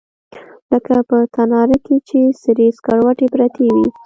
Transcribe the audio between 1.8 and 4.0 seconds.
کښې چې سرې سکروټې پرتې وي.